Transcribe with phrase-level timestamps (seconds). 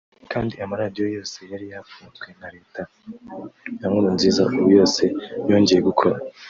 [0.31, 2.81] kandi amaradiyo yose yari yafunzwe na Leta
[3.79, 5.01] ya Nkurunziza ubu yose
[5.49, 6.17] yongeye gukora